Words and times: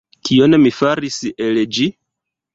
Kion 0.29 0.57
mi 0.63 0.71
faris 0.77 1.19
el 1.49 1.61
ĝi? 1.79 1.89